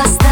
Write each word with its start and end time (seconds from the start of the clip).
хвоста 0.00 0.29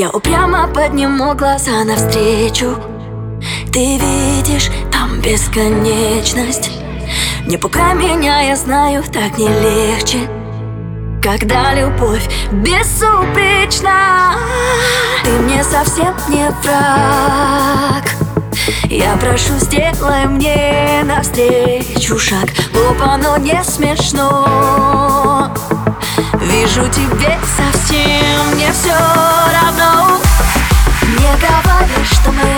Я 0.00 0.08
упрямо 0.08 0.66
подниму 0.66 1.34
глаза 1.34 1.84
навстречу. 1.84 2.74
Ты 3.70 3.98
видишь, 3.98 4.70
там 4.90 5.20
бесконечность. 5.20 6.70
Не 7.46 7.58
пугай 7.58 7.94
меня, 7.94 8.40
я 8.40 8.56
знаю, 8.56 9.04
так 9.12 9.36
не 9.36 9.46
легче. 9.46 10.20
Когда 11.22 11.74
любовь 11.74 12.26
безупречна 12.50 14.36
Ты 15.22 15.32
мне 15.32 15.62
совсем 15.62 16.14
не 16.30 16.48
враг. 16.62 18.04
Я 18.84 19.18
прошу, 19.18 19.52
сделай 19.58 20.24
мне 20.24 21.02
навстречу 21.04 22.18
шаг. 22.18 22.48
Глупо, 22.72 23.18
но 23.22 23.36
не 23.36 23.62
смешно 23.64 25.50
Вижу 26.40 26.88
тебе 26.88 27.38
совсем 27.56 28.56
не 28.56 28.72
все 28.72 28.94
равно. 28.94 30.18
Не 31.18 31.36
говори, 31.36 32.04
что 32.04 32.32
мы 32.32 32.49